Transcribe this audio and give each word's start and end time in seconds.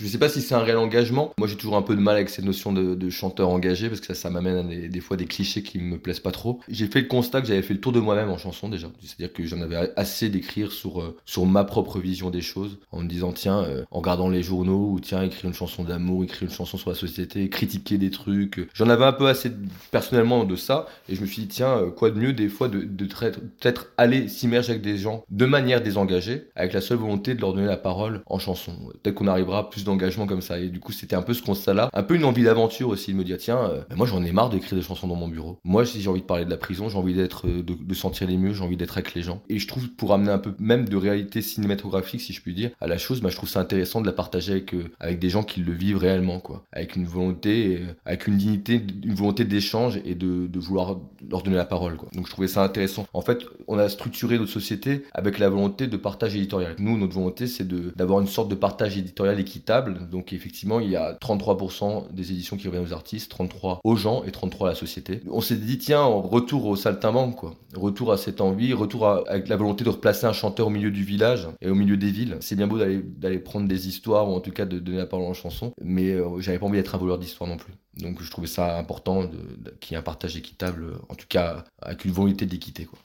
Je 0.00 0.06
sais 0.06 0.18
pas 0.18 0.30
si 0.30 0.40
c'est 0.40 0.54
un 0.54 0.60
réel 0.60 0.78
engagement. 0.78 1.34
Moi, 1.38 1.46
j'ai 1.46 1.56
toujours 1.56 1.76
un 1.76 1.82
peu 1.82 1.94
de 1.94 2.00
mal 2.00 2.16
avec 2.16 2.30
cette 2.30 2.44
notion 2.44 2.72
de, 2.72 3.10
chanteur 3.10 3.50
engagé 3.50 3.88
parce 3.88 4.00
que 4.00 4.06
ça, 4.06 4.14
ça 4.14 4.30
m'amène 4.30 4.56
à 4.56 4.88
des, 4.88 5.00
fois 5.00 5.16
des 5.16 5.26
clichés 5.26 5.62
qui 5.62 5.78
me 5.78 5.98
plaisent 5.98 6.20
pas 6.20 6.30
trop. 6.30 6.60
J'ai 6.68 6.86
fait 6.86 7.02
le 7.02 7.08
constat 7.08 7.40
que 7.42 7.48
j'avais 7.48 7.62
fait 7.62 7.74
le 7.74 7.80
tour 7.80 7.92
de 7.92 8.00
moi-même 8.00 8.30
en 8.30 8.38
chanson 8.38 8.68
déjà. 8.68 8.86
C'est-à-dire 9.02 9.32
que 9.32 9.44
j'en 9.44 9.60
avais 9.60 9.92
assez 9.96 10.28
d'écrire 10.28 10.72
sur, 10.72 11.00
euh, 11.00 11.16
sur 11.26 11.44
ma 11.44 11.64
propre 11.64 11.98
vision 11.98 12.30
des 12.30 12.40
choses 12.40 12.78
en 12.92 13.02
me 13.02 13.08
disant, 13.08 13.32
tiens, 13.32 13.62
euh, 13.64 13.84
en 13.90 13.98
regardant 13.98 14.28
les 14.28 14.42
journaux 14.42 14.92
ou 14.92 15.00
tiens, 15.00 15.22
écrire 15.22 15.46
une 15.46 15.54
chanson 15.54 15.84
d'amour, 15.84 16.24
écrire 16.24 16.44
une 16.44 16.54
chanson 16.54 16.78
sur 16.78 16.88
la 16.88 16.96
société, 16.96 17.48
critiquer 17.50 17.98
des 17.98 18.10
trucs. 18.10 18.68
J'en 18.72 18.88
avais 18.88 19.04
un 19.04 19.12
peu 19.12 19.26
assez 19.26 19.50
personnellement 19.90 20.44
de 20.44 20.56
ça 20.56 20.86
et 21.08 21.14
je 21.14 21.20
me 21.20 21.26
suis 21.26 21.42
dit, 21.42 21.48
tiens, 21.48 21.76
euh, 21.76 21.90
quoi 21.90 22.10
de 22.10 22.18
mieux 22.18 22.32
des 22.32 22.48
fois 22.48 22.68
de, 22.68 22.80
de 22.80 23.04
peut-être 23.04 23.88
aller 23.98 24.28
s'immerger 24.28 24.70
avec 24.70 24.82
des 24.82 24.96
gens 24.96 25.24
de 25.30 25.46
manière 25.46 25.82
désengagée 25.82 26.48
avec 26.54 26.72
la 26.72 26.80
seule 26.80 26.98
volonté 26.98 27.34
de 27.34 27.40
leur 27.40 27.52
donner 27.52 27.66
la 27.66 27.76
parole 27.76 28.22
en 28.26 28.38
chanson. 28.38 28.72
Peut-être 29.02 29.16
qu'on 29.16 29.26
arrivera 29.26 29.68
plus 29.68 29.84
d'engagement 29.90 30.26
comme 30.26 30.40
ça. 30.40 30.58
Et 30.58 30.68
du 30.68 30.80
coup, 30.80 30.92
c'était 30.92 31.16
un 31.16 31.22
peu 31.22 31.34
ce 31.34 31.42
constat-là, 31.42 31.90
un 31.92 32.02
peu 32.02 32.14
une 32.14 32.24
envie 32.24 32.44
d'aventure 32.44 32.88
aussi, 32.88 33.12
de 33.12 33.16
me 33.16 33.24
dire 33.24 33.38
tiens, 33.38 33.58
euh, 33.58 33.82
moi 33.94 34.06
j'en 34.06 34.22
ai 34.24 34.32
marre 34.32 34.50
d'écrire 34.50 34.78
des 34.78 34.84
chansons 34.84 35.06
dans 35.06 35.16
mon 35.16 35.28
bureau. 35.28 35.58
Moi, 35.64 35.84
si 35.84 36.00
j'ai 36.00 36.08
envie 36.08 36.20
de 36.20 36.26
parler 36.26 36.44
de 36.44 36.50
la 36.50 36.56
prison, 36.56 36.88
j'ai 36.88 36.98
envie 36.98 37.14
d'être, 37.14 37.46
euh, 37.46 37.62
de, 37.62 37.94
sentir 37.94 38.28
les 38.28 38.36
mieux, 38.36 38.52
j'ai 38.52 38.62
envie 38.62 38.76
d'être 38.76 38.96
avec 38.96 39.14
les 39.14 39.22
gens. 39.22 39.42
Et 39.48 39.58
je 39.58 39.68
trouve 39.68 39.88
pour 39.90 40.12
amener 40.14 40.30
un 40.30 40.38
peu 40.38 40.54
même 40.58 40.88
de 40.88 40.96
réalité 40.96 41.42
cinématographique, 41.42 42.20
si 42.20 42.32
je 42.32 42.40
puis 42.40 42.54
dire, 42.54 42.70
à 42.80 42.86
la 42.86 42.98
chose, 42.98 43.20
bah, 43.20 43.28
je 43.28 43.36
trouve 43.36 43.48
ça 43.48 43.60
intéressant 43.60 44.00
de 44.00 44.06
la 44.06 44.12
partager 44.12 44.52
avec 44.52 44.74
euh, 44.74 44.90
avec 45.00 45.18
des 45.18 45.28
gens 45.28 45.42
qui 45.42 45.60
le 45.60 45.72
vivent 45.72 45.98
réellement, 45.98 46.40
quoi, 46.40 46.64
avec 46.72 46.96
une 46.96 47.04
volonté, 47.04 47.80
avec 48.04 48.26
une 48.26 48.36
dignité, 48.36 48.80
une 49.04 49.14
volonté 49.14 49.44
d'échange 49.44 50.00
et 50.04 50.14
de, 50.14 50.46
de 50.46 50.58
vouloir 50.58 50.98
leur 51.28 51.42
donner 51.42 51.56
la 51.56 51.64
parole, 51.64 51.96
quoi. 51.96 52.08
Donc 52.14 52.26
je 52.26 52.32
trouvais 52.32 52.48
ça 52.48 52.62
intéressant. 52.62 53.06
En 53.12 53.20
fait, 53.20 53.44
on 53.68 53.78
a 53.78 53.88
structuré 53.88 54.38
notre 54.38 54.50
société 54.50 55.04
avec 55.12 55.38
la 55.38 55.48
volonté 55.48 55.86
de 55.86 55.96
partage 55.96 56.36
éditorial. 56.36 56.74
Nous, 56.78 56.96
notre 56.96 57.14
volonté, 57.14 57.46
c'est 57.46 57.66
d'avoir 57.96 58.20
une 58.20 58.26
sorte 58.26 58.48
de 58.48 58.54
partage 58.54 58.96
éditorial 58.96 59.38
équitable. 59.40 59.79
Donc 59.88 60.32
effectivement, 60.32 60.80
il 60.80 60.90
y 60.90 60.96
a 60.96 61.14
33% 61.14 62.12
des 62.12 62.32
éditions 62.32 62.56
qui 62.56 62.66
reviennent 62.66 62.84
aux 62.84 62.92
artistes, 62.92 63.30
33 63.30 63.80
aux 63.84 63.96
gens 63.96 64.24
et 64.24 64.30
33 64.30 64.68
à 64.68 64.70
la 64.72 64.76
société. 64.76 65.20
On 65.30 65.40
s'est 65.40 65.56
dit, 65.56 65.78
tiens, 65.78 66.04
retour 66.04 66.66
au 66.66 66.76
saltimbanque, 66.76 67.36
quoi. 67.36 67.54
Retour 67.74 68.12
à 68.12 68.16
cette 68.16 68.40
envie, 68.40 68.72
retour 68.72 69.08
avec 69.08 69.48
la 69.48 69.56
volonté 69.56 69.84
de 69.84 69.90
replacer 69.90 70.26
un 70.26 70.32
chanteur 70.32 70.66
au 70.66 70.70
milieu 70.70 70.90
du 70.90 71.04
village 71.04 71.48
et 71.60 71.68
au 71.68 71.74
milieu 71.74 71.96
des 71.96 72.10
villes. 72.10 72.36
C'est 72.40 72.56
bien 72.56 72.66
beau 72.66 72.78
d'aller, 72.78 73.00
d'aller 73.02 73.38
prendre 73.38 73.68
des 73.68 73.88
histoires 73.88 74.28
ou 74.28 74.34
en 74.34 74.40
tout 74.40 74.50
cas 74.50 74.66
de 74.66 74.78
donner 74.78 74.98
la 74.98 75.06
parole 75.06 75.26
en 75.26 75.34
chanson, 75.34 75.72
mais 75.82 76.12
euh, 76.12 76.40
j'avais 76.40 76.58
pas 76.58 76.66
envie 76.66 76.78
d'être 76.78 76.94
un 76.94 76.98
voleur 76.98 77.18
d'histoire 77.18 77.48
non 77.48 77.56
plus. 77.56 77.72
Donc 77.98 78.22
je 78.22 78.30
trouvais 78.30 78.46
ça 78.46 78.78
important 78.78 79.28
qu'il 79.80 79.92
y 79.92 79.94
ait 79.94 79.98
un 79.98 80.02
partage 80.02 80.36
équitable, 80.36 80.94
en 81.08 81.14
tout 81.14 81.26
cas 81.28 81.64
avec 81.82 82.04
une 82.04 82.12
volonté 82.12 82.46
d'équité. 82.46 82.84
Quoi. 82.84 82.98